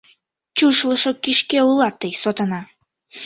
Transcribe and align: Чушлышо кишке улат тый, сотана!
Чушлышо 0.57 1.11
кишке 1.23 1.59
улат 1.69 1.95
тый, 2.01 2.13
сотана! 2.21 2.61